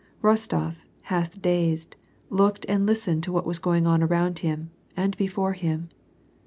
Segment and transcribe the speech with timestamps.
[0.23, 1.95] Rostof, half dazed,
[2.31, 5.89] looked and listened to what was going on around him, and before him.